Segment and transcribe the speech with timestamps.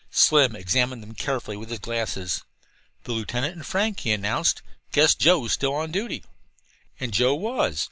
[0.09, 2.43] Slim examined them carefully with his glasses.
[3.03, 4.63] "The lieutenant and Frank," he announced.
[4.91, 6.23] "Guess Joe's still on duty."
[6.99, 7.79] And Joe was.